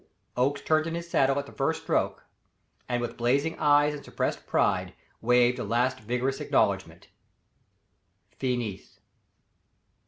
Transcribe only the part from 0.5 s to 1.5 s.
turned in his saddle at